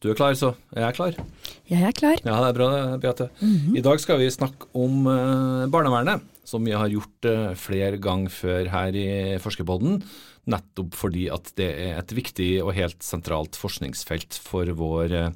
[0.00, 1.16] du er klar, så er jeg klar.
[1.68, 2.20] Jeg er klar.
[2.24, 2.68] Ja, det er bra,
[3.02, 3.28] Beate.
[3.76, 8.32] I dag skal vi snakke om eh, barnevernet, som vi har gjort eh, flere ganger
[8.32, 9.10] før her i
[9.44, 10.00] Forskerpodden.
[10.50, 15.30] Nettopp fordi at det er et viktig og helt sentralt forskningsfelt for vår eh,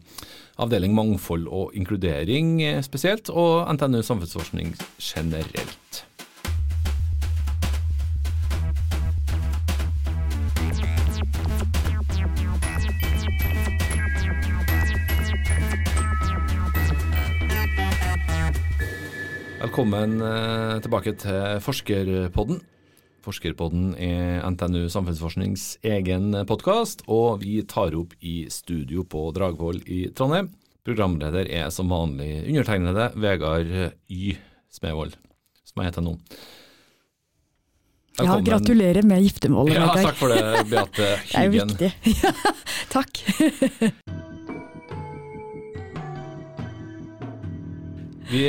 [0.64, 2.56] avdeling mangfold og inkludering
[2.86, 5.83] spesielt, og NTNU samfunnsforskning generelt.
[19.74, 22.60] Velkommen eh, tilbake til Forskerpodden.
[23.26, 30.04] Forskerpodden er NTNU Samfunnsforsknings egen podkast, og vi tar opp i studio på Dragvoll i
[30.14, 30.52] Trondheim.
[30.86, 33.74] Programleder er som vanlig undertegnede Vegard
[34.06, 34.36] Y.
[34.70, 35.18] Smevold,
[35.66, 36.14] som jeg heter nå.
[38.22, 41.34] Ja, gratulerer med giftermålet, Ja, takk for det, Beate Hyggen.
[41.34, 41.90] Det er jo viktig.
[42.06, 42.62] viktig.
[42.94, 44.22] Takk.
[48.30, 48.44] Vi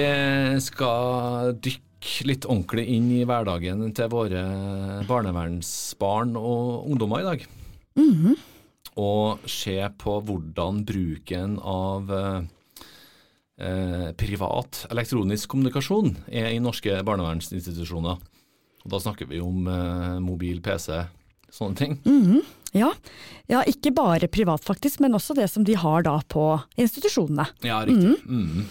[0.64, 4.44] skal dykke litt ordentlig inn i hverdagen til våre
[5.09, 7.48] barnevernsbarn og ungdommer i dag.
[8.00, 8.36] Mhm.
[8.95, 18.22] Og se på hvordan bruken av eh, privat elektronisk kommunikasjon er i norske barnevernsinstitusjoner.
[18.86, 21.04] Og da snakker vi om eh, mobil, PC,
[21.52, 22.00] sånne ting.
[22.06, 22.45] Mhm.
[22.76, 22.89] Ja.
[23.48, 26.44] ja, ikke bare privat faktisk, men også det som de har da på
[26.76, 27.48] institusjonene.
[27.64, 28.17] Ja, riktig.
[28.28, 28.67] Mhm.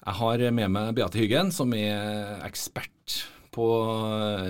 [0.00, 3.18] Jeg har med meg Beate Hyggen, som er ekspert
[3.52, 3.66] på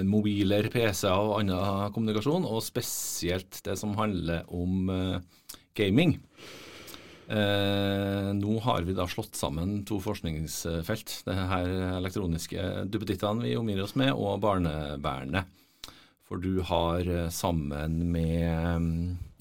[0.07, 5.17] mobiler, PC-er og annen kommunikasjon, og spesielt det som handler om eh,
[5.75, 6.21] gaming.
[7.31, 11.17] Eh, nå har vi da slått sammen to forskningsfelt.
[11.27, 15.51] Det her elektroniske duppedittene vi omgir oss med, og barnevernet.
[16.31, 18.47] For du har eh, sammen med
[18.87, 18.99] mm,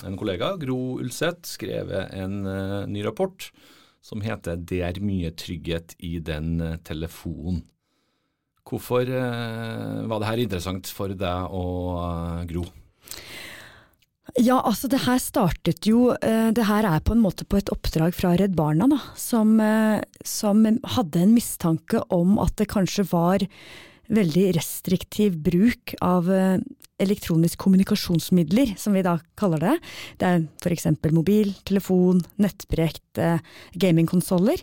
[0.10, 3.52] en kollega, Gro Ulseth, skrevet en eh, ny rapport
[4.02, 7.64] som heter 'Det er mye trygghet i den eh, telefonen'.
[8.70, 12.66] Hvorfor eh, var det her interessant for deg og eh, Gro?
[14.38, 18.14] Ja, altså det her startet jo Det her er på en måte på et oppdrag
[18.14, 19.58] fra Redd Barna, da, som,
[20.24, 23.42] som hadde en mistanke om at det kanskje var
[24.14, 26.58] veldig restriktiv bruk av eh,
[27.00, 29.76] elektronisk kommunikasjonsmidler, som vi da kaller det.
[30.20, 30.90] Det er f.eks.
[31.16, 33.40] mobil, telefon, nettbrekt, eh,
[33.80, 34.60] gamingkonsoller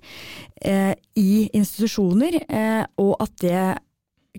[0.60, 2.42] eh, i institusjoner,
[3.00, 3.62] og at det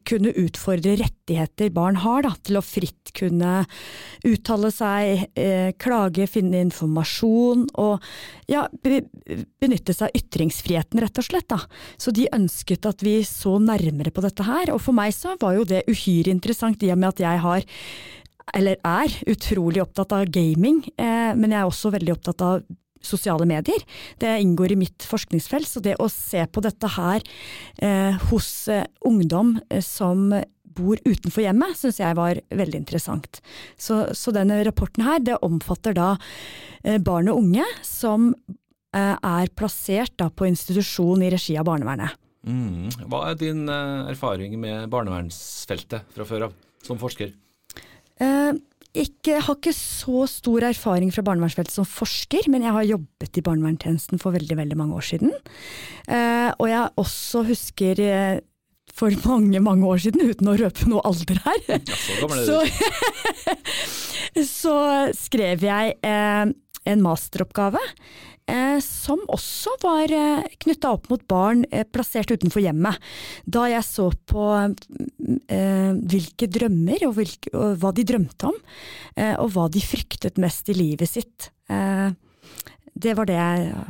[0.08, 3.62] kunne utfordre rettigheter barn har da, til å fritt kunne
[4.28, 8.04] uttale seg, eh, klage, finne informasjon og
[8.52, 9.04] ja, be,
[9.62, 11.50] benytte seg av ytringsfriheten, rett og slett.
[11.52, 11.62] Da.
[12.00, 15.58] Så de ønsket at vi så nærmere på dette her, og for meg så var
[15.58, 17.68] jo det uhyre interessant i og med at jeg har
[18.56, 22.62] eller er utrolig opptatt av gaming, eh, men jeg er også veldig opptatt av
[23.08, 23.84] sosiale medier.
[24.22, 27.24] Det inngår i mitt forskningsfelt, så det å se på dette her
[27.82, 30.30] eh, hos eh, ungdom eh, som
[30.78, 33.42] bor utenfor hjemmet, syns jeg var veldig interessant.
[33.80, 36.14] Så, så denne rapporten her, det omfatter da
[36.84, 38.30] eh, barn og unge som
[38.94, 42.18] eh, er plassert da på institusjon i regi av barnevernet.
[42.48, 43.10] Mm.
[43.12, 47.34] Hva er din eh, erfaring med barnevernsfeltet fra før av, som forsker?
[48.22, 48.54] Eh,
[48.96, 53.44] ikke, har ikke så stor erfaring fra barnevernsfeltet som forsker, men jeg har jobbet i
[53.46, 55.34] barnevernstjenesten for veldig veldig mange år siden.
[56.08, 58.40] Eh, og jeg også husker eh,
[58.98, 62.62] for mange, mange år siden, uten å røpe noe alder her, Ja, så så,
[64.62, 64.78] så
[65.18, 66.56] skrev jeg eh,
[66.88, 67.82] en masteroppgave.
[68.48, 72.96] Eh, som også var eh, knytta opp mot barn eh, plassert utenfor hjemmet.
[73.44, 78.56] Da jeg så på eh, hvilke drømmer og, hvilke, og hva de drømte om,
[79.42, 81.48] og hva de fryktet mest i livet sitt.
[81.68, 83.38] Det var det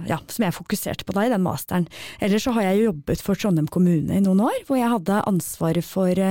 [0.08, 1.88] ja, som jeg fokuserte på da i den masteren.
[2.24, 5.20] Ellers så har jeg jo jobbet for Trondheim kommune i noen år, hvor jeg hadde
[5.28, 6.22] ansvaret for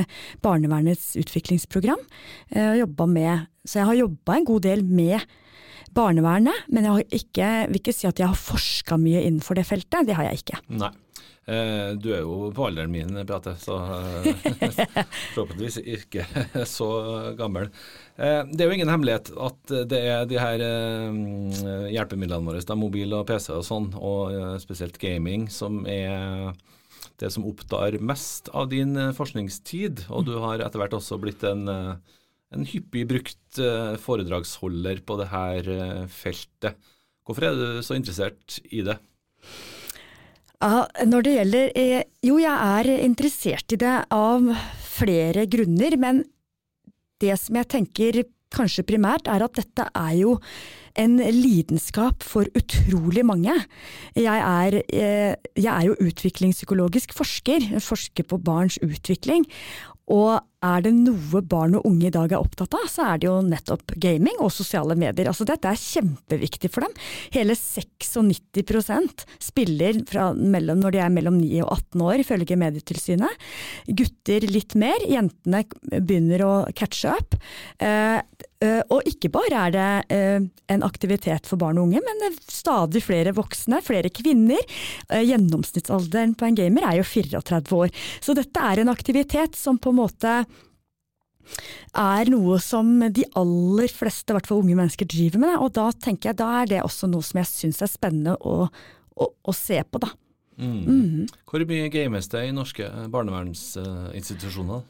[0.44, 2.00] barnevernets utviklingsprogram.
[2.56, 5.20] og med, så jeg har jobba en god del med
[5.96, 9.66] barnevernet, men jeg har ikke, vil ikke si at jeg har forska mye innenfor det
[9.68, 10.06] feltet.
[10.08, 10.62] Det har jeg ikke.
[10.76, 10.92] Nei.
[11.46, 14.24] Eh, du er jo på alderen min, Beate, så eh,
[15.36, 16.24] forhåpentligvis ikke
[16.66, 16.88] så
[17.38, 17.68] gammel.
[18.18, 20.64] Eh, det er jo ingen hemmelighet at det er de her
[21.94, 26.50] hjelpemidlene våre, da, mobil og PC og sånn, og spesielt gaming, som er
[27.22, 30.08] det som opptar mest av din forskningstid.
[30.10, 31.70] Og du har etter hvert også blitt en,
[32.54, 36.78] en hyppig brukt eh, foredragsholder på det her eh, feltet.
[37.26, 38.98] Hvorfor er du så interessert i det?
[40.62, 44.46] Ja, når det gjelder eh, Jo, jeg er interessert i det av
[44.86, 46.24] flere grunner, men
[47.20, 48.22] det som jeg tenker
[48.54, 50.36] kanskje primært, er at dette er jo
[50.96, 53.52] en lidenskap for utrolig mange.
[54.16, 59.44] Jeg er, jeg er jo utviklingspsykologisk forsker, forsker på barns utvikling.
[60.06, 63.28] Og er det noe barn og unge i dag er opptatt av, så er det
[63.28, 65.28] jo nettopp gaming og sosiale medier.
[65.28, 66.94] Altså dette er kjempeviktig for dem.
[67.34, 73.46] Hele 96 spiller fra mellom, når de er mellom 9 og 18 år, ifølge Medietilsynet.
[74.00, 75.64] Gutter litt mer, jentene
[76.00, 77.36] begynner å catche up.
[77.76, 78.18] Eh,
[78.64, 83.04] eh, og ikke bare er det eh, en aktivitet for barn og unge, men stadig
[83.04, 84.62] flere voksne, flere kvinner.
[85.12, 87.92] Gjennomsnittsalderen på en gamer er jo 34 år.
[88.24, 90.36] Så dette er en aktivitet som på en måte
[91.96, 95.56] er noe som de aller fleste, i hvert fall unge mennesker, driver med.
[95.62, 98.68] Og da tenker jeg da er det også noe som jeg syns er spennende å,
[98.68, 100.12] å, å, se på, da.
[100.56, 100.82] Mm.
[100.88, 101.24] Mm.
[101.48, 104.84] Hvor mye games det i norske barnevernsinstitusjoner?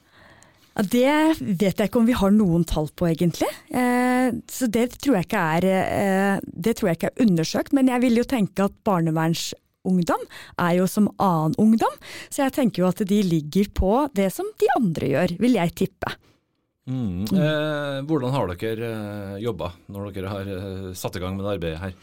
[0.76, 1.08] Det
[1.40, 3.48] vet jeg ikke om vi har noen tall på, egentlig.
[3.72, 7.72] Eh, så det tror, jeg ikke er, eh, det tror jeg ikke er undersøkt.
[7.72, 10.26] Men jeg vil jo tenke at barnevernsungdom
[10.60, 11.96] er jo som annen ungdom.
[12.28, 15.76] Så jeg tenker jo at de ligger på det som de andre gjør, vil jeg
[15.80, 16.12] tippe.
[16.86, 17.26] Mm.
[17.26, 21.56] Eh, hvordan har dere eh, jobba når dere har eh, satt i gang med det
[21.56, 21.96] arbeidet her?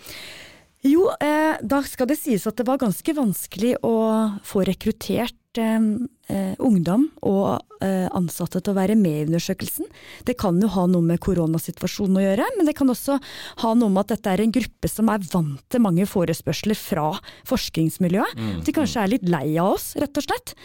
[0.83, 3.95] Jo, eh, da skal det sies at det var ganske vanskelig å
[4.44, 5.85] få rekruttert eh,
[6.27, 9.89] eh, ungdom og ansatte til å være med i undersøkelsen.
[10.24, 13.18] Det kan jo ha noe med koronasituasjonen å gjøre, men det kan også
[13.59, 17.09] ha noe med at dette er en gruppe som er vant til mange forespørsler fra
[17.51, 18.39] forskningsmiljøet.
[18.39, 18.53] Mm.
[18.63, 20.56] De kanskje er litt lei av oss, rett og slett.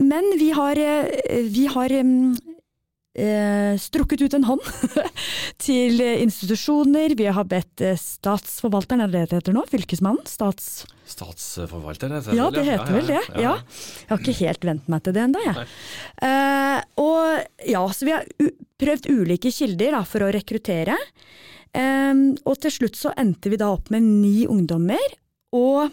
[0.00, 0.80] Men vi har,
[1.52, 1.96] vi har
[3.14, 4.64] eh, strukket ut en hånd
[5.66, 7.14] til institusjoner.
[7.18, 9.64] Vi har bedt eh, statsforvalteren, er det det heter nå?
[9.70, 10.26] Fylkesmannen?
[10.28, 10.84] Stats...
[11.12, 13.22] Statsforvalter, heter det Ja, det heter ja, vel det.
[13.34, 13.54] Ja, ja.
[14.00, 15.64] Jeg har ikke helt vent meg til det ennå, jeg.
[16.28, 20.96] Eh, og ja, så vi har prøvd ulike kilder da, for å rekruttere.
[21.76, 22.14] Eh,
[22.46, 25.18] og til slutt så endte vi da opp med ni ungdommer.
[25.52, 25.92] Og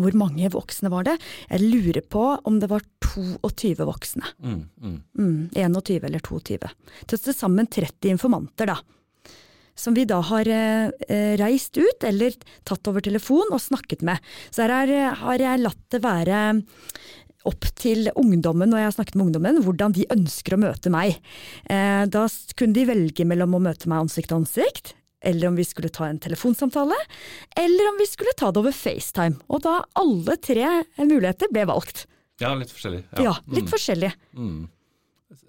[0.00, 1.18] hvor mange voksne var det?
[1.50, 4.34] Jeg lurer på om det var 22 voksne.
[4.42, 4.98] Mm, mm.
[5.18, 6.72] Mm, 21 eller 22.
[7.10, 8.78] Til sammen 30 informanter, da.
[9.74, 12.36] Som vi da har eh, reist ut, eller
[12.66, 14.22] tatt over telefon og snakket med.
[14.54, 16.42] Så her er, har jeg latt det være
[17.48, 21.18] opp til ungdommen, når jeg har snakket med ungdommen, hvordan de ønsker å møte meg.
[21.68, 22.26] Eh, da
[22.56, 26.08] kunne de velge mellom å møte meg ansikt til ansikt, eller om vi skulle ta
[26.08, 26.96] en telefonsamtale,
[27.60, 29.40] eller om vi skulle ta det over FaceTime.
[29.48, 30.66] Og da alle tre
[31.00, 32.06] muligheter ble valgt.
[32.42, 33.04] Ja, litt forskjellig.
[33.14, 33.72] Ja, ja litt mm.
[33.72, 34.10] forskjellig.
[34.34, 34.62] Mm.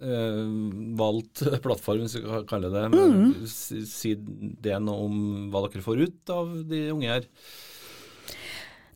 [0.01, 0.41] Eh,
[0.97, 3.01] valgt plattform, hvis vi kan kalle det det.
[3.01, 3.33] Mm.
[3.49, 5.17] Si det noe om
[5.53, 7.27] hva dere får ut av de unge her.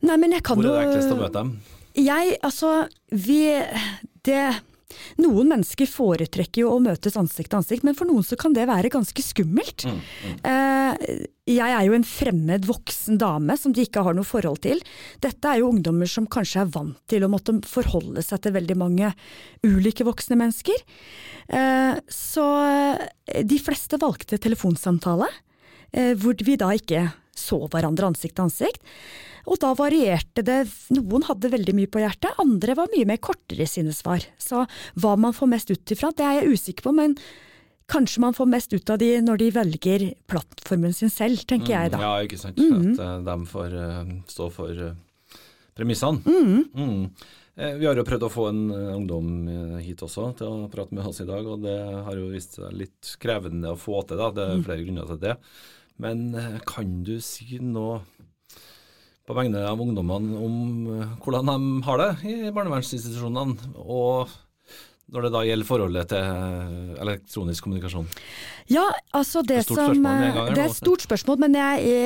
[0.00, 1.54] Nei, men jeg kan jo Hvor er det enklest å møte dem?
[1.98, 2.70] Jeg, altså,
[3.10, 3.42] vi
[4.24, 4.44] Det
[5.20, 8.68] noen mennesker foretrekker jo å møtes ansikt til ansikt, men for noen så kan det
[8.70, 9.86] være ganske skummelt.
[9.86, 10.38] Mm, mm.
[10.50, 11.12] Eh,
[11.50, 14.82] jeg er jo en fremmed voksen dame som de ikke har noe forhold til.
[15.22, 18.78] Dette er jo ungdommer som kanskje er vant til å måtte forholde seg til veldig
[18.78, 19.12] mange
[19.66, 20.84] ulike voksne mennesker.
[21.50, 25.30] Eh, så eh, de fleste valgte telefonsamtale,
[25.90, 27.00] hvor vi da ikke
[27.40, 28.84] så hverandre ansikt til ansikt.
[29.48, 30.62] Og da varierte det.
[30.94, 34.24] Noen hadde veldig mye på hjertet, andre var mye mer kortere i sine svar.
[34.40, 34.66] Så
[35.00, 37.16] hva man får mest ut ifra, det er jeg usikker på, men
[37.90, 41.92] kanskje man får mest ut av de når de velger plattformen sin selv, tenker jeg
[41.94, 41.98] da.
[42.00, 42.60] Mm, ja, ikke sant.
[42.60, 42.92] Mm.
[42.94, 45.38] At uh, de får uh, stå for uh,
[45.78, 46.22] premissene.
[46.26, 46.64] Mm.
[46.74, 47.04] mm.
[47.60, 49.26] Vi har jo prøvd å få en ungdom
[49.84, 51.74] hit også til å prate med oss i dag, og det
[52.06, 54.16] har jo vist seg litt krevende å få til.
[54.16, 54.62] da, Det er mm.
[54.64, 55.34] flere grunner til det.
[56.00, 56.30] Men
[56.68, 58.00] kan du si noe
[59.30, 60.54] på vegne av ungdommene om
[60.90, 64.32] eh, hvordan de har det i barnevernsinstitusjonene, og
[65.10, 68.08] når det da gjelder forholdet til eh, elektronisk kommunikasjon?
[68.70, 72.02] Ja, altså det, det som Det er et stort spørsmål, men jeg,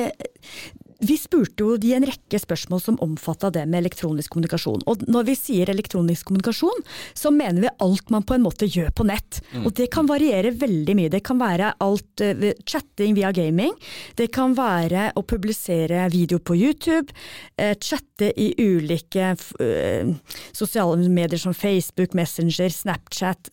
[0.99, 4.85] vi spurte jo de en rekke spørsmål som omfatta det med elektronisk kommunikasjon.
[4.87, 6.85] Og når vi sier elektronisk kommunikasjon,
[7.17, 9.41] så mener vi alt man på en måte gjør på nett.
[9.51, 9.65] Mm.
[9.67, 11.11] Og det kan variere veldig mye.
[11.11, 13.75] Det kan være alt uh, chatting via gaming.
[14.15, 17.11] Det kan være å publisere video på YouTube.
[17.59, 20.15] Uh, chatte i ulike uh,
[20.55, 23.49] sosiale medier som Facebook, Messenger, Snapchat,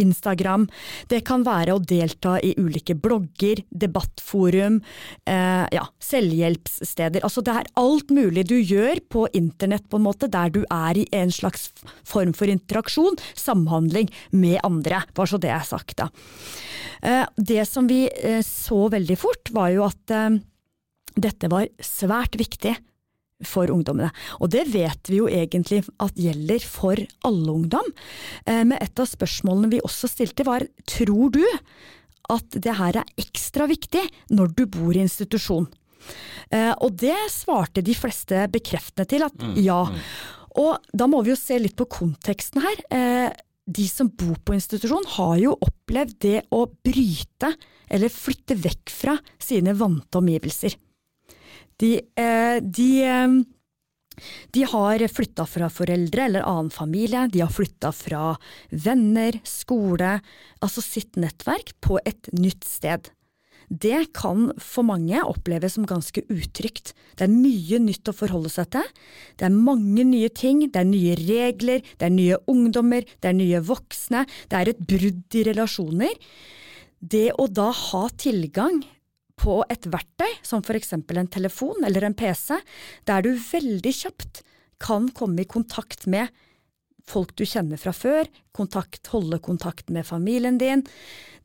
[0.00, 0.66] Instagram.
[1.10, 4.80] Det kan være å delta i ulike blogger, debattforum,
[5.26, 7.24] ja, selvhjelps steder.
[7.26, 11.00] Altså det er alt mulig du gjør på internett på en måte, der du er
[11.00, 11.70] i en slags
[12.06, 15.02] form for interaksjon, samhandling med andre.
[15.16, 16.10] Bare så det er sagt, da.
[17.02, 20.38] Eh, det som vi eh, så veldig fort, var jo at eh,
[21.20, 22.76] dette var svært viktig
[23.46, 24.10] for ungdommene.
[24.44, 27.86] Og det vet vi jo egentlig at gjelder for alle ungdom.
[28.44, 31.40] Men et av spørsmålene vi også stilte var, tror du
[32.30, 34.02] at det her er ekstra viktig
[34.36, 35.70] når du bor i institusjon.
[36.50, 39.82] Eh, og det svarte de fleste bekreftende til, at ja.
[40.60, 42.82] Og da må vi jo se litt på konteksten her.
[42.90, 43.28] Eh,
[43.70, 47.52] de som bor på institusjon har jo opplevd det å bryte
[47.90, 50.74] eller flytte vekk fra sine vante omgivelser.
[51.80, 52.90] De, eh, de,
[54.52, 58.34] de har flytta fra foreldre eller annen familie, de har flytta fra
[58.70, 60.18] venner, skole,
[60.60, 63.12] altså sitt nettverk, på et nytt sted.
[63.70, 66.90] Det kan for mange oppleves som ganske utrygt.
[67.14, 68.88] Det er mye nytt å forholde seg til.
[69.38, 73.38] Det er mange nye ting, det er nye regler, det er nye ungdommer, det er
[73.38, 76.16] nye voksne, det er et brudd i relasjoner.
[76.98, 78.82] Det å da ha tilgang
[79.40, 82.58] på et verktøy, som for eksempel en telefon eller en PC,
[83.08, 84.42] der du veldig kjapt
[84.82, 86.28] kan komme i kontakt med
[87.10, 90.84] folk du kjenner fra før, kontakt, holde kontakt med familien din.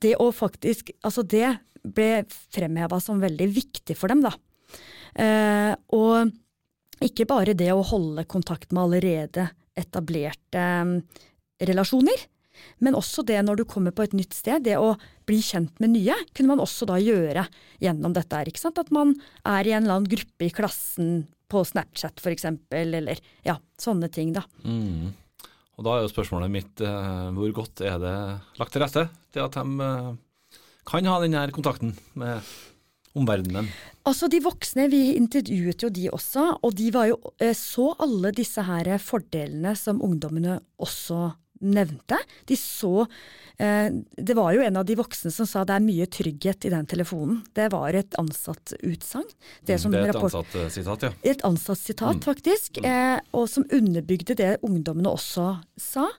[0.02, 4.34] Det å faktisk Altså, det ble fremheva som veldig viktig for dem, da.
[5.22, 6.32] Eh, og
[7.06, 10.96] ikke bare det å holde kontakt med allerede etablerte eh,
[11.70, 12.26] relasjoner,
[12.84, 14.94] men også det når du kommer på et nytt sted, det å
[15.28, 17.46] bli kjent med nye, kunne man også da gjøre
[17.84, 18.50] gjennom dette her.
[18.50, 18.80] ikke sant?
[18.82, 23.58] At man er i en eller annen gruppe i klassen på Snapchat eksempel, eller ja,
[23.80, 24.46] sånne ting da.
[24.64, 25.14] Mm.
[25.76, 28.16] Og da er jo spørsmålet mitt eh, hvor godt er det
[28.60, 30.14] lagt til rette til at de eh,
[30.88, 32.46] kan ha denne kontakten med
[33.16, 33.68] omverdenen?
[34.08, 38.32] Altså De voksne, vi intervjuet jo de også, og de var jo, eh, så alle
[38.36, 42.18] disse her fordelene som ungdommene også nevnte.
[42.46, 43.06] De så
[43.58, 46.74] eh, Det var jo en av de voksne som sa det er mye trygghet i
[46.74, 47.44] den telefonen.
[47.56, 49.32] Det var et ansattutsagn.
[49.62, 51.14] Det, det er et ansatt-sitat, ja.
[51.24, 52.26] Et ansatt-sitat, mm.
[52.26, 52.84] faktisk.
[52.84, 56.10] Eh, og som underbygde det ungdommene også sa.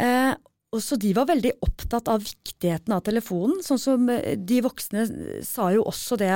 [0.00, 0.32] Eh,
[0.72, 3.60] og så De var veldig opptatt av viktigheten av telefonen.
[3.64, 5.04] Sånn som eh, de voksne
[5.44, 6.32] sa jo også det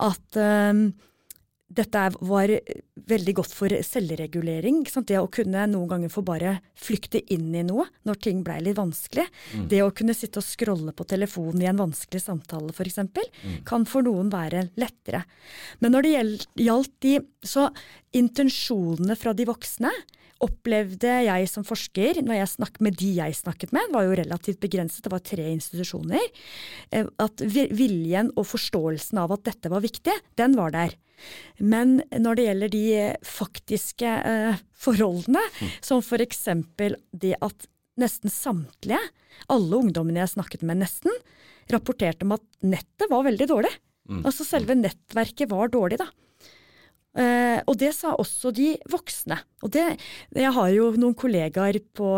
[0.00, 0.88] at um,
[1.70, 2.50] dette var
[3.10, 4.82] veldig godt for selvregulering.
[5.06, 8.78] Det å kunne noen ganger få bare flykte inn i noe når ting blei litt
[8.78, 9.28] vanskelig.
[9.54, 9.66] Mm.
[9.70, 12.98] Det å kunne sitte og scrolle på telefonen i en vanskelig samtale f.eks.
[13.00, 13.60] Mm.
[13.68, 15.22] kan for noen være lettere.
[15.78, 16.14] Men når det
[16.66, 17.70] gjaldt de Så
[18.12, 19.90] intensjonene fra de voksne
[20.44, 24.60] opplevde jeg som forsker, når jeg snakket med de jeg snakket med, var jo relativt
[24.62, 26.26] begrenset, det var tre institusjoner,
[26.96, 30.96] eh, at viljen og forståelsen av at dette var viktig, den var der.
[31.58, 32.84] Men når det gjelder de
[33.26, 35.74] faktiske eh, forholdene, mm.
[35.84, 37.68] som for eksempel det at
[38.00, 39.00] nesten samtlige,
[39.52, 41.14] alle ungdommene jeg snakket med nesten,
[41.70, 43.72] rapporterte om at nettet var veldig dårlig.
[44.10, 44.24] Mm.
[44.24, 46.08] Altså selve nettverket var dårlig, da.
[47.18, 49.38] Eh, og det sa også de voksne.
[49.64, 49.84] Og det,
[50.36, 52.14] jeg har jo noen kollegaer på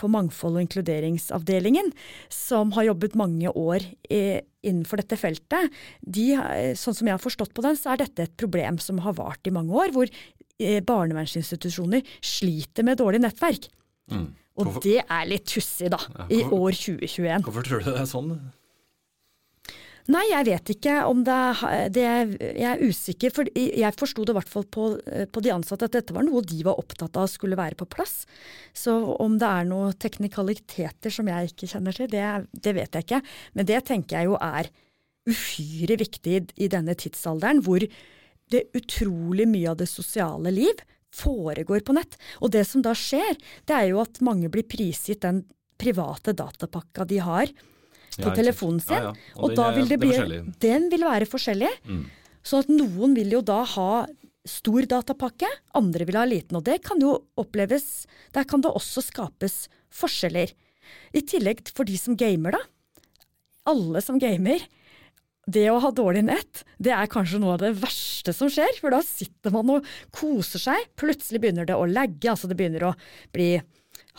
[0.00, 1.92] på Mangfold- og inkluderingsavdelingen,
[2.32, 6.32] som har jobbet mange år i, innenfor dette feltet, de,
[6.78, 9.46] sånn som jeg har forstått på den, så er dette et problem som har vart
[9.48, 13.70] i mange år, hvor eh, barnevernsinstitusjoner sliter med dårlig nettverk.
[14.10, 14.30] Mm.
[14.60, 17.46] Og det er litt tussig, da, ja, i år 2021.
[17.46, 18.34] Hvorfor tror du det er sånn?
[20.10, 21.38] Nei, jeg vet ikke om det,
[21.94, 22.04] det
[22.40, 23.32] Jeg er usikker.
[23.34, 24.86] For jeg forsto det i hvert fall på,
[25.30, 28.24] på, de ansatte at dette var noe de var opptatt av skulle være på plass.
[28.74, 33.06] Så om det er noen teknikaliteter som jeg ikke kjenner til, det, det vet jeg
[33.06, 33.22] ikke.
[33.58, 34.70] Men det tenker jeg jo er
[35.30, 37.84] uhyre viktig i denne tidsalderen, hvor
[38.50, 40.80] det utrolig mye av det sosiale liv
[41.14, 42.16] foregår på nett.
[42.42, 43.38] Og det som da skjer,
[43.68, 45.44] det er jo at mange blir prisgitt den
[45.80, 47.52] private datapakka de har
[48.16, 48.96] på telefonen sin.
[48.96, 49.34] Ja, ja.
[49.38, 50.16] Og, og da vil det bli,
[50.62, 51.70] den vil være forskjellig.
[51.86, 52.02] Mm.
[52.46, 53.90] Så at noen vil jo da ha
[54.48, 56.58] stor datapakke, andre vil ha liten.
[56.58, 60.52] Og det kan jo oppleves Der kan det også skapes forskjeller.
[61.14, 62.62] I tillegg for de som gamer, da.
[63.70, 64.62] Alle som gamer.
[65.50, 68.78] Det å ha dårlig nett, det er kanskje noe av det verste som skjer.
[68.78, 70.90] For da sitter man og koser seg.
[71.00, 72.94] Plutselig begynner det å lagge, altså det begynner å
[73.34, 73.56] bli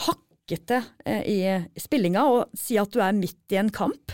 [0.06, 4.12] hakk hakkete eh, i spillinga og si at du er midt i en kamp,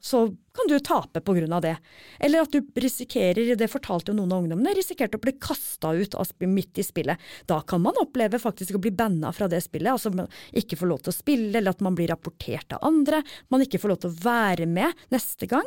[0.00, 1.60] så kan du tape pga.
[1.60, 1.76] det.
[2.20, 6.14] Eller at du risikerer, det fortalte jo noen av ungdommene, risikerte å bli kasta ut
[6.40, 7.18] midt i spillet.
[7.46, 11.02] Da kan man oppleve faktisk å bli banna fra det spillet, altså ikke få lov
[11.02, 14.10] til å spille, eller at man blir rapportert av andre, man ikke får lov til
[14.10, 15.66] å være med neste gang.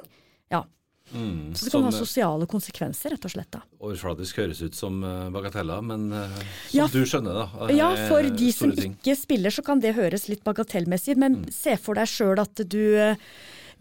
[0.52, 0.64] Ja,
[1.14, 3.52] Mm, så det kan ha sosiale konsekvenser, rett og slett.
[3.54, 3.64] da.
[3.82, 6.36] Overfladisk høres ut som uh, bagateller, men uh,
[6.68, 7.70] som ja, du skjønner, da.
[7.76, 8.96] Ja, for de som ting.
[9.00, 11.50] ikke spiller, så kan det høres litt bagatellmessig men mm.
[11.56, 12.84] se for deg sjøl at du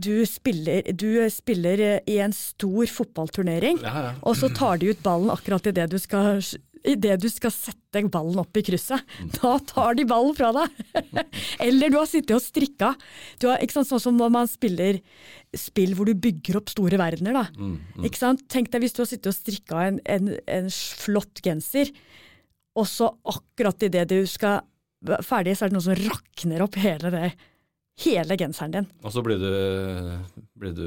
[0.00, 4.12] du spiller, du spiller, i en stor fotballturnering, ja, ja.
[4.24, 6.40] og så tar de ut ballen akkurat idet du skal
[6.86, 9.02] idet du skal sette ballen opp i krysset.
[9.36, 10.80] Da tar de ballen fra deg!
[11.66, 12.92] Eller du har sittet og strikka.
[13.42, 15.00] Du har, sant, sånn som når man spiller
[15.56, 17.36] spill hvor du bygger opp store verdener.
[17.36, 17.44] Da.
[17.58, 18.08] Mm, mm.
[18.08, 18.46] Ikke sant?
[18.52, 21.92] Tenk deg hvis du har sittet og strikka en, en, en flott genser,
[22.78, 24.62] og så akkurat idet du skal
[25.26, 27.30] ferdig, så er det noe som rakner opp hele det
[27.98, 28.86] hele genseren din.
[29.04, 29.50] Og så blir du,
[30.56, 30.84] blir du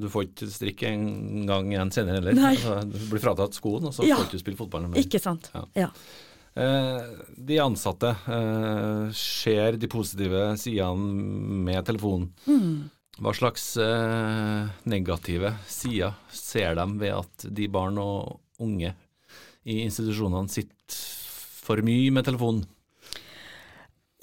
[0.00, 2.38] Du får ikke strikke en gang igjen senere heller.
[2.54, 4.16] Altså, Du blir fratatt skoen, og så Ja.
[4.16, 4.98] får du ikke spille fotball mer.
[5.00, 5.50] Ikke sant?
[5.54, 5.64] Ja.
[5.74, 5.88] Ja.
[6.56, 7.02] Eh,
[7.36, 12.30] de ansatte eh, ser de positive sidene med telefonen.
[12.46, 12.90] Mm.
[13.20, 18.94] Hva slags eh, negative sider ser de ved at de barn og unge
[19.66, 20.70] i institusjonene sitter
[21.64, 22.64] for mye med telefonen?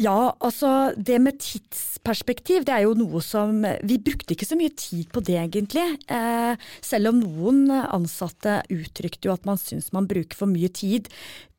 [0.02, 4.74] Ja, altså det med tidsperspektiv, det er jo noe som Vi brukte ikke så mye
[4.74, 5.84] tid på det, egentlig.
[6.10, 11.12] Eh, selv om noen ansatte uttrykte jo at man syns man bruker for mye tid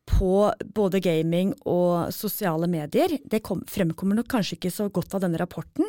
[0.09, 3.14] på både gaming og sosiale medier.
[3.23, 5.87] Det kom, fremkommer nok kanskje ikke så godt av denne rapporten.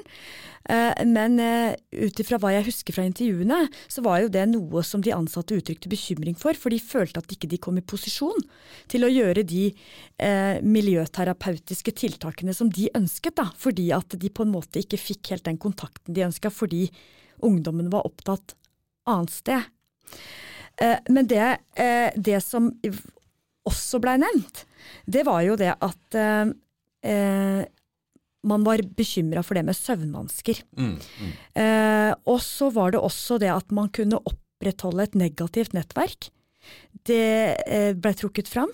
[0.69, 1.73] Eh, men eh,
[2.05, 5.57] ut ifra hva jeg husker fra intervjuene, så var jo det noe som de ansatte
[5.57, 8.45] uttrykte bekymring for, for de følte at ikke de kom i posisjon
[8.91, 14.45] til å gjøre de eh, miljøterapeutiske tiltakene som de ønsket, da, fordi at de på
[14.45, 16.85] en måte ikke fikk helt den kontakten de ønska, fordi
[17.43, 18.53] ungdommen var opptatt
[19.09, 19.73] annet sted.
[20.81, 22.71] Eh, men det, eh, det som
[23.69, 24.65] også blei nevnt,
[25.05, 26.51] det var jo det at eh,
[27.07, 27.63] eh,
[28.43, 30.63] man var bekymra for det med søvnvansker.
[30.75, 31.33] Mm, mm.
[31.63, 36.27] Eh, og så var det også det at man kunne opprettholde et negativt nettverk.
[37.07, 37.29] Det
[37.63, 38.71] eh, ble trukket fram.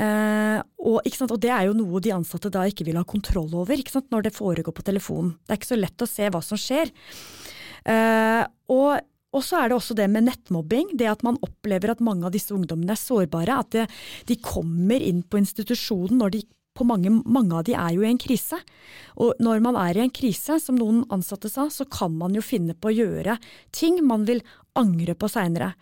[0.00, 3.76] Eh, og, og det er jo noe de ansatte da ikke vil ha kontroll over
[4.08, 5.34] når det foregår på telefonen.
[5.44, 6.92] Det er ikke så lett å se hva som skjer.
[7.84, 9.00] Eh, og
[9.30, 12.34] og så er det også det med nettmobbing, det at man opplever at mange av
[12.34, 13.60] disse ungdommene er sårbare.
[13.62, 13.84] At det,
[14.26, 16.42] de kommer inn på institusjonen når de
[16.80, 18.58] på mange, mange av de er jo i en krise.
[19.22, 22.44] Og når man er i en krise, som noen ansatte sa, så kan man jo
[22.44, 23.36] finne på å gjøre
[23.74, 24.42] ting man vil
[24.78, 25.72] angre på seinere.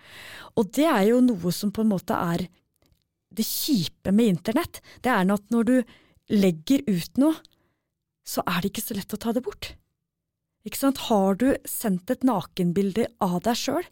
[0.58, 2.48] Og det er jo noe som på en måte er
[3.28, 4.80] det kjipe med internett.
[5.04, 5.76] Det er at når du
[6.34, 7.36] legger ut noe,
[8.28, 9.72] så er det ikke så lett å ta det bort.
[10.68, 11.06] Ikke sant?
[11.08, 13.86] Har du sendt et nakenbilde av deg sjøl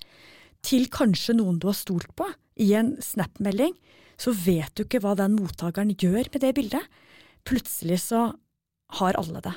[0.67, 2.27] til kanskje noen du har stolt på,
[2.61, 3.75] i en Snap-melding,
[4.17, 6.99] så vet du ikke hva den mottakeren gjør med det bildet.
[7.47, 8.31] Plutselig så
[9.01, 9.53] har alle det.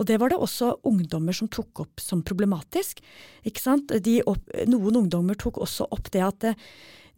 [0.00, 3.02] Og det var det også ungdommer som tok opp som problematisk.
[3.44, 3.92] Ikke sant?
[3.92, 6.48] Opp, noen ungdommer tok også opp det at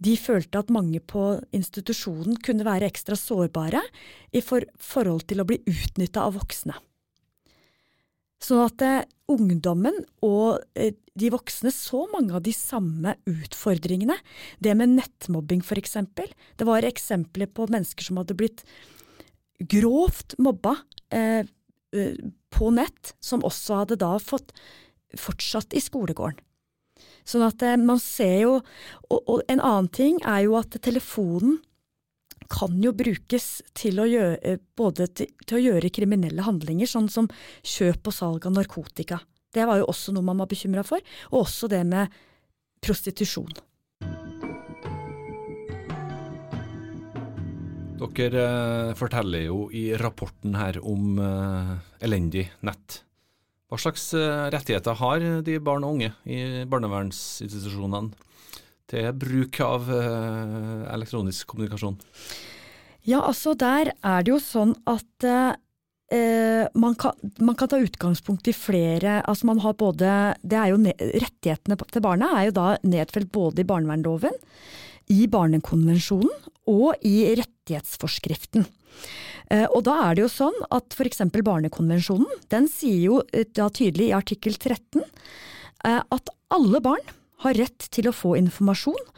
[0.05, 3.83] de følte at mange på institusjonen kunne være ekstra sårbare
[4.35, 6.75] i for, forhold til å bli utnytta av voksne.
[8.45, 14.17] Sånn at eh, ungdommen og eh, de voksne så mange av de samme utfordringene.
[14.61, 16.29] Det med nettmobbing, eksempel.
[16.59, 18.65] Det var eksempler på mennesker som hadde blitt
[19.71, 20.77] grovt mobba
[21.15, 21.47] eh,
[21.95, 22.17] eh,
[22.55, 24.53] på nett, som også hadde da fått
[25.19, 26.43] fortsatt i skolegården.
[27.25, 31.63] Sånn at eh, man ser jo og, og en annen ting er jo at telefonen
[32.53, 37.31] kan jo brukes til å gjøre, både til, til, å gjøre kriminelle handlinger, sånn som
[37.63, 39.21] kjøp og salg av narkotika.
[39.55, 42.13] Det var jo også noe man var bekymra for, og også det med
[42.85, 43.55] prostitusjon.
[48.15, 48.43] Dere
[48.91, 53.01] eh, forteller jo i rapporten her om eh, elendig nett.
[53.71, 58.13] Hva slags eh, rettigheter har de barn og unge i barnevernsinstitusjonene
[58.95, 61.99] til bruk av eh, elektronisk kommunikasjon?
[63.05, 68.49] Ja, altså der er det jo sånn at eh, man, kan, man, kan, ta utgangspunkt
[68.49, 72.69] i flere altså man har både, det er jo Rettighetene til barna er jo da
[72.87, 74.39] nedfelt både i barnevernloven,
[75.13, 76.33] i Barnekonvensjonen
[76.71, 78.65] og i rettighetsforskriften.
[79.53, 81.21] Eh, og da er det jo sånn at f.eks.
[81.35, 87.05] Barnekonvensjonen den sier jo eh, da tydelig i artikkel 13 eh, at alle barn
[87.45, 89.11] har rett til å få informasjon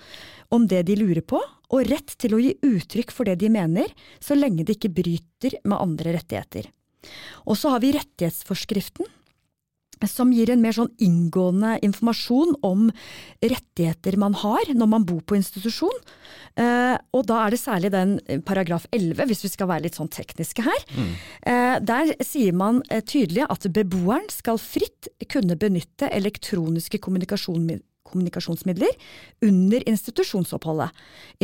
[0.55, 1.41] om det de lurer på,
[1.75, 3.91] og rett til å gi uttrykk for det de mener,
[4.23, 6.69] så lenge det ikke bryter med andre rettigheter.
[7.47, 9.09] Og så har vi rettighetsforskriften,
[10.05, 12.91] som gir en mer sånn inngående informasjon om
[13.41, 16.03] rettigheter man har når man bor på institusjon.
[16.61, 18.13] Eh, og da er det særlig den
[18.45, 20.85] paragraf 11, hvis vi skal være litt sånn tekniske her.
[20.93, 21.11] Mm.
[21.49, 27.65] Eh, der sier man eh, tydelig at beboeren skal fritt kunne benytte elektroniske kommunikasjon
[28.07, 28.93] kommunikasjonsmidler
[29.45, 30.91] under institusjonsoppholdet.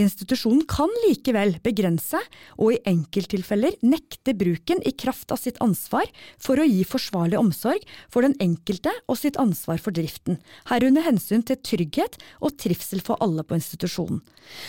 [0.01, 2.21] Institusjonen kan likevel begrense,
[2.59, 6.09] og i enkelttilfeller nekte bruken i kraft av sitt ansvar
[6.43, 11.45] for å gi forsvarlig omsorg for den enkelte og sitt ansvar for driften, herunder hensyn
[11.47, 14.23] til trygghet og trivsel for alle på institusjonen.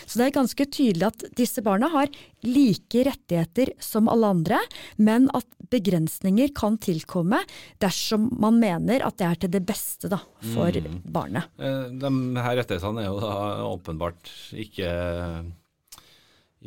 [0.05, 2.11] Så det er ganske tydelig at disse barna har
[2.45, 4.59] like rettigheter som alle andre,
[5.01, 7.39] men at begrensninger kan tilkomme
[7.81, 10.19] dersom man mener at det er til det beste da,
[10.53, 10.99] for mm.
[11.13, 11.49] barnet.
[11.57, 13.35] Eh, de her rettighetene er jo da
[13.67, 14.31] åpenbart
[14.63, 14.89] ikke,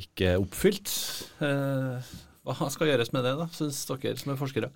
[0.04, 0.92] ikke oppfylt.
[1.44, 2.14] Eh,
[2.46, 4.72] hva skal gjøres med det, da, syns dere som er forskere?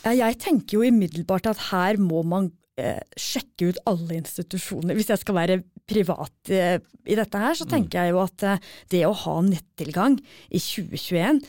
[0.00, 2.48] Jeg tenker jo umiddelbart at her må man
[2.80, 4.96] eh, sjekke ut alle institusjoner.
[4.96, 7.72] Hvis jeg skal være privat eh, i dette her, så mm.
[7.74, 8.62] tenker jeg jo at eh,
[8.94, 11.42] det å ha nettilgang i 2021,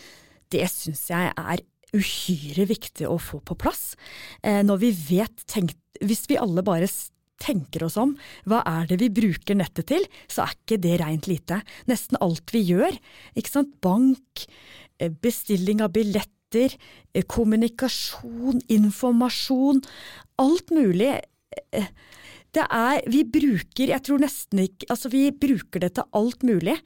[0.52, 1.64] det syns jeg er
[1.96, 3.98] uhyre viktig å få på plass.
[4.44, 6.88] Når vi vet, tenkt, Hvis vi alle bare
[7.42, 8.14] tenker oss om,
[8.50, 11.62] hva er det vi bruker nettet til, så er ikke det rent lite.
[11.90, 12.96] Nesten alt vi gjør,
[13.38, 14.46] ikke sant, bank,
[15.00, 16.78] eh, bestilling av billetter,
[17.14, 19.84] eh, kommunikasjon, informasjon,
[20.42, 21.14] alt mulig.
[22.52, 26.78] Det er, vi bruker, jeg tror nesten ikke, altså vi bruker det til alt mulig.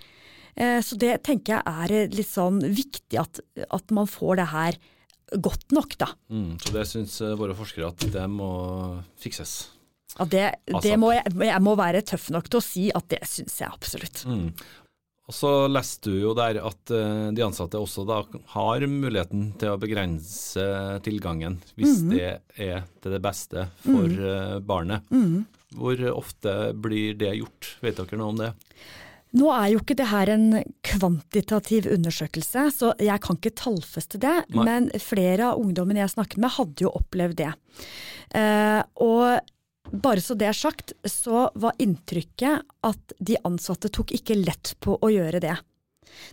[0.55, 3.41] Så det tenker jeg er litt sånn viktig at,
[3.75, 4.77] at man får det her
[5.41, 6.09] godt nok, da.
[6.29, 8.49] Mm, så det syns eh, våre forskere at det må
[9.21, 9.55] fikses?
[10.32, 10.47] Det,
[10.84, 13.71] det må jeg, jeg, må være tøff nok til å si at det syns jeg
[13.71, 14.23] absolutt.
[14.30, 14.49] Mm.
[15.25, 18.21] Og Så leste du jo der at uh, de ansatte også da
[18.54, 20.65] har muligheten til å begrense
[21.06, 22.12] tilgangen hvis mm.
[22.13, 22.30] det
[22.62, 24.19] er til det beste for mm.
[24.19, 24.60] -hmm.
[24.62, 25.10] barnet.
[25.10, 25.45] Mm.
[25.75, 28.54] Hvor ofte blir det gjort, vet dere noe om det?
[29.36, 30.45] Nå er jo ikke det her en
[30.86, 34.45] kvantitativ undersøkelse, så jeg kan ikke tallfeste det.
[34.56, 34.63] Nei.
[34.63, 37.51] Men flere av ungdommene jeg snakket med, hadde jo opplevd det.
[38.32, 39.41] Eh, og
[39.91, 44.97] bare så det er sagt, så var inntrykket at de ansatte tok ikke lett på
[45.01, 45.55] å gjøre det.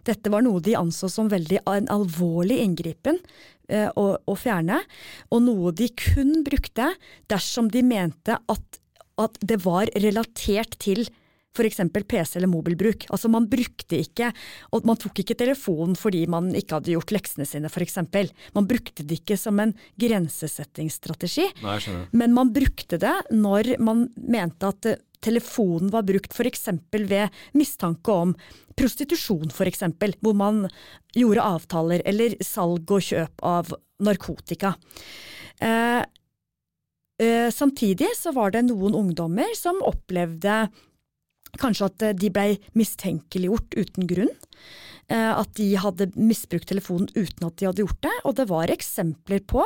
[0.07, 3.19] Dette var noe de anså som veldig en alvorlig inngripen
[3.69, 4.79] eh, å, å, fjerne,
[5.33, 6.93] og noe de kun brukte
[7.33, 8.79] dersom de mente at,
[9.21, 11.07] at det var relatert til
[11.53, 11.81] f.eks.
[12.09, 13.07] PC eller mobilbruk.
[13.13, 14.33] Altså Man brukte ikke,
[14.73, 18.01] og man tok ikke telefonen fordi man ikke hadde gjort leksene sine f.eks.
[18.57, 21.79] Man brukte det ikke som en grensesettingsstrategi, Nei,
[22.17, 26.69] men man brukte det når man mente at eh, telefonen var brukt f.eks.
[26.91, 28.35] ved mistanke om
[28.79, 29.85] prostitusjon f.eks.,
[30.21, 30.65] hvor man
[31.17, 33.71] gjorde avtaler, eller salg og kjøp av
[34.03, 34.75] narkotika.
[35.63, 36.01] Eh,
[37.23, 40.65] eh, samtidig så var det noen ungdommer som opplevde
[41.61, 44.33] Kanskje at eh, de blei mistenkeliggjort uten grunn.
[45.13, 48.15] Eh, at de hadde misbrukt telefonen uten at de hadde gjort det.
[48.29, 49.65] Og det var eksempler på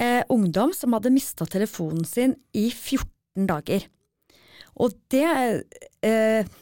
[0.00, 3.86] eh, ungdom som hadde mista telefonen sin i 14 dager.
[4.76, 5.24] Og det
[6.04, 6.54] eh,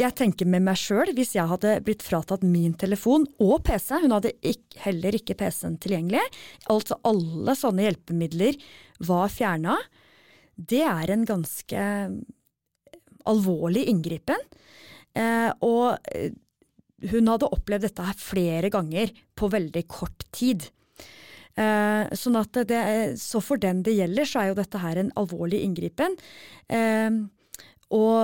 [0.00, 4.14] Jeg tenker med meg sjøl, hvis jeg hadde blitt fratatt min telefon og PC, hun
[4.16, 6.22] hadde ikke, heller ikke PC-en tilgjengelig,
[6.72, 8.56] altså alle sånne hjelpemidler
[9.04, 9.76] var fjerna,
[10.56, 11.84] det er en ganske
[13.30, 14.40] alvorlig inngripen.
[15.18, 16.32] Eh, og eh,
[17.12, 20.68] hun hadde opplevd dette her flere ganger på veldig kort tid.
[21.58, 22.84] Eh, sånn at det,
[23.20, 26.16] så for den det gjelder, så er jo dette her en alvorlig inngripen.
[27.92, 28.20] Og,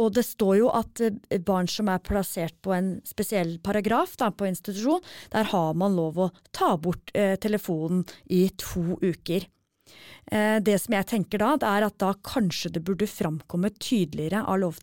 [0.00, 1.02] og, det står jo at
[1.44, 5.02] barn som er plassert på en spesiell paragraf da, på institusjon,
[5.34, 9.50] der har man lov å ta bort telefonen i to uker.
[10.30, 14.44] Eh, det som jeg tenker da, det er at da kanskje det burde framkomme tydeligere
[14.44, 14.82] av, lov,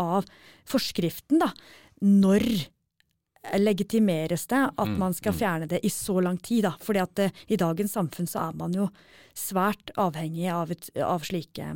[0.00, 0.30] av
[0.68, 1.50] forskriften da,
[2.04, 2.46] når
[3.60, 5.38] legitimeres det at mm, man skal mm.
[5.38, 6.64] fjerne det i så lang tid.
[6.64, 8.88] da, fordi at det, eh, i dagens samfunn så er man jo
[9.36, 11.74] svært avhengig av, et, av slike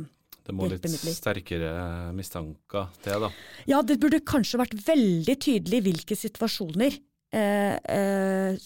[0.49, 3.29] det må litt sterkere mistanker til, da?
[3.69, 6.95] Ja, det burde kanskje vært veldig tydelig hvilke situasjoner
[7.37, 8.57] eh, eh,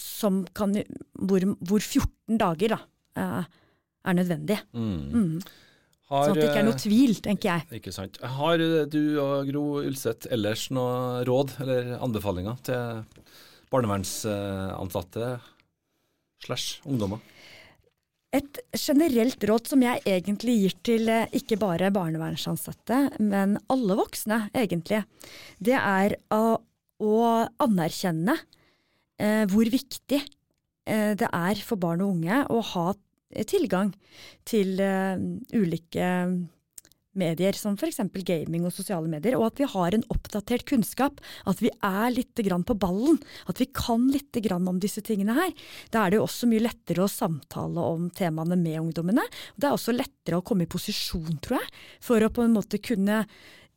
[0.00, 2.80] som kan hvor, hvor 14 dager da,
[3.18, 3.42] Eh,
[4.00, 4.58] er nødvendig.
[4.72, 5.00] Mm.
[5.12, 5.40] Mm.
[6.10, 7.66] Har, sånn at det ikke er noe tvil, tenker jeg.
[7.78, 8.16] Ikke sant.
[8.38, 13.26] Har du og Gro Ulseth ellers noe råd eller anbefalinger til
[13.70, 15.36] barnevernsansatte
[16.42, 17.22] slash ungdommer?
[18.34, 24.44] Et generelt råd som jeg egentlig gir til eh, ikke bare barnevernsansatte, men alle voksne,
[24.54, 25.02] egentlig,
[25.58, 26.54] det er å,
[27.02, 27.16] å
[27.66, 28.36] anerkjenne
[29.18, 30.28] eh, hvor viktig eh,
[30.86, 32.86] det er for barn og unge å ha
[33.46, 33.92] tilgang
[34.48, 35.20] til uh,
[35.54, 36.08] ulike
[37.18, 37.98] medier, som f.eks.
[38.26, 41.20] gaming og sosiale medier, og at vi har en oppdatert kunnskap.
[41.50, 43.18] At vi er litt på ballen.
[43.50, 45.54] At vi kan litt om disse tingene her.
[45.90, 49.26] Da er det jo også mye lettere å samtale om temaene med ungdommene.
[49.56, 52.82] Det er også lettere å komme i posisjon, tror jeg, for å på en måte
[52.82, 53.24] kunne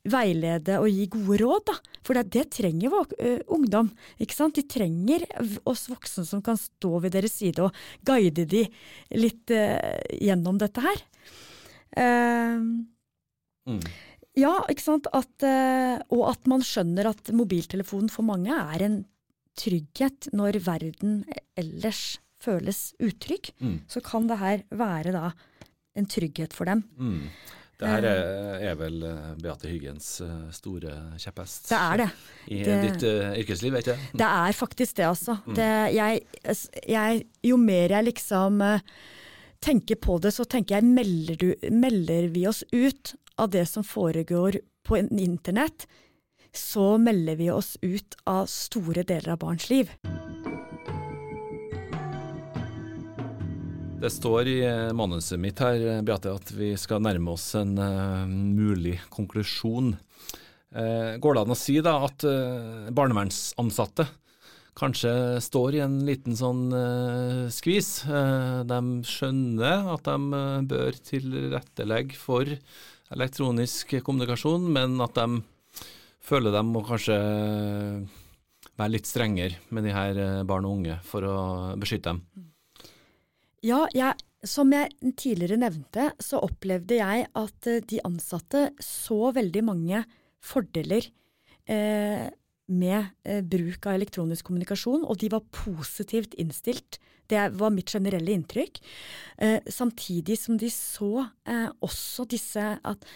[0.09, 1.65] veilede og gi gode råd.
[1.69, 1.75] Da.
[2.03, 3.91] For det, det trenger uh, ungdom.
[4.21, 4.57] ikke sant?
[4.57, 5.25] De trenger
[5.69, 8.65] oss voksne som kan stå ved deres side og guide de
[9.15, 11.05] litt uh, gjennom dette her.
[11.95, 12.59] Uh,
[13.69, 13.79] mm.
[14.39, 15.07] Ja, ikke sant.
[15.13, 15.45] At,
[16.09, 18.95] og at man skjønner at mobiltelefonen for mange er en
[19.53, 21.19] trygghet når verden
[21.53, 23.51] ellers føles utrygg.
[23.61, 23.75] Mm.
[23.85, 25.27] Så kan det her være da
[25.93, 26.81] en trygghet for dem.
[26.97, 27.29] Mm.
[27.79, 32.07] Det her er, er, vel eh, Beate Hyggens eh, store kjepphest det er det.
[32.45, 34.05] i det, ditt uh, yrkesliv, vet du.
[34.21, 35.39] Det er faktisk det, altså.
[35.47, 35.55] Mm.
[35.57, 36.21] Det, jeg,
[36.93, 38.61] jeg, jo mer jeg liksom
[39.63, 43.85] tenker på det, så tenker jeg melder, du, melder vi oss ut av det som
[43.87, 45.87] foregår på internett,
[46.53, 49.89] så melder vi oss ut av store deler av barns liv.
[54.03, 58.25] Det står i eh, manuset mitt her, Beate, at vi skal nærme oss en uh,
[58.27, 59.93] mulig konklusjon.
[60.75, 64.09] Uh, går det an å si da at uh, barnevernsansatte
[64.75, 65.13] kanskje
[65.47, 66.65] står i en liten sånn
[67.53, 67.91] skvis?
[68.67, 72.49] de skjønner at de bør tilrettelegge for
[73.13, 75.43] elektronisk kommunikasjon, men at de
[76.25, 77.19] føler de må kanskje
[78.73, 81.37] være litt strengere med de her barn og unge for å
[81.77, 82.49] beskytte dem.
[83.63, 89.61] Ja, jeg, som jeg tidligere nevnte, så opplevde jeg at eh, de ansatte så veldig
[89.63, 90.01] mange
[90.43, 91.07] fordeler
[91.71, 92.25] eh,
[92.67, 96.99] med eh, bruk av elektronisk kommunikasjon, og de var positivt innstilt.
[97.31, 98.81] Det var mitt generelle inntrykk.
[99.39, 103.07] Eh, samtidig som de så eh, også disse at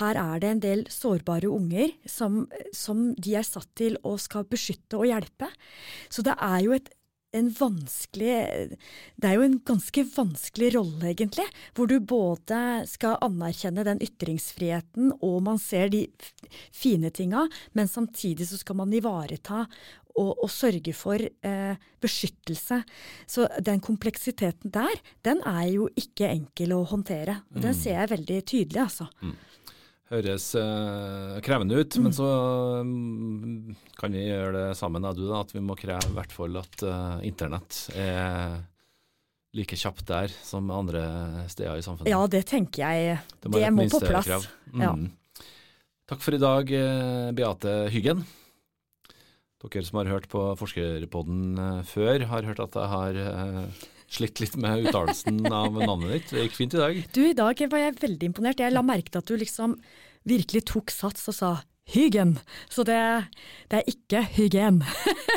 [0.00, 2.42] her er det en del sårbare unger som,
[2.74, 5.46] som de er satt til å skal beskytte og hjelpe.
[6.10, 6.90] Så det er jo et
[7.32, 8.34] en vanskelig
[9.16, 11.46] Det er jo en ganske vanskelig rolle, egentlig.
[11.76, 16.06] Hvor du både skal anerkjenne den ytringsfriheten, og man ser de
[16.74, 19.64] fine tinga, men samtidig så skal man ivareta
[20.12, 22.82] og, og sørge for eh, beskyttelse.
[23.26, 27.40] Så den kompleksiteten der, den er jo ikke enkel å håndtere.
[27.54, 27.80] Den mm.
[27.80, 29.08] ser jeg veldig tydelig, altså.
[29.24, 29.38] Mm
[30.12, 32.04] høres uh, krevende ut, mm.
[32.04, 32.28] men så
[32.82, 36.34] um, kan vi gjøre det sammen, da, du, da, at vi må kreve i hvert
[36.34, 38.60] fall at uh, internett er
[39.56, 41.02] like kjapt der som andre
[41.52, 42.12] steder i samfunnet.
[42.12, 43.18] Ja, det tenker jeg.
[43.40, 44.46] Det må, det må på plass.
[44.72, 44.84] Mm.
[44.84, 44.92] Ja.
[46.08, 46.72] Takk for i dag,
[47.36, 48.24] Beate Hyggen.
[49.62, 53.20] Dere som har hørt på Forskerpodden før, har hørt at jeg har
[54.12, 56.32] slitt litt med uttalelsen av navnet ditt.
[56.32, 57.02] Det gikk fint i dag.
[57.16, 58.62] Du, I dag var jeg veldig imponert.
[58.62, 59.76] Jeg la merke til at du liksom
[60.28, 61.52] virkelig tok sats og sa
[61.92, 62.36] Hygen.
[62.70, 62.98] Så det,
[63.68, 64.82] det er ikke hygien.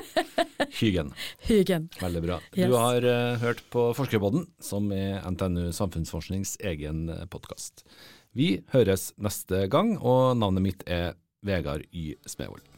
[0.79, 1.09] Hygen.
[1.47, 1.89] Hygen.
[1.99, 2.37] Veldig bra.
[2.53, 2.69] Yes.
[2.69, 7.83] Du har uh, hørt på Forskerpodden, som er NTNU Samfunnsforsknings egen uh, podkast.
[8.37, 12.13] Vi høres neste gang, og navnet mitt er Vegard Y.
[12.29, 12.74] Smevold.